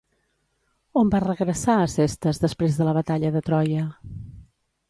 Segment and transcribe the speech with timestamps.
[1.01, 3.85] On va regressar Acestes després de la batalla de Troia?